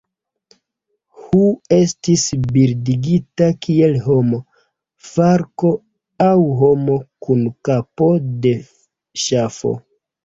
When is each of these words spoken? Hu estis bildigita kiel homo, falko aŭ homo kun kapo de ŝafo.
Hu 1.23 1.41
estis 1.77 2.23
bildigita 2.55 3.49
kiel 3.65 3.93
homo, 4.05 4.39
falko 5.11 5.73
aŭ 6.29 6.33
homo 6.63 6.97
kun 7.27 7.45
kapo 7.71 8.11
de 8.47 8.59
ŝafo. 9.29 9.79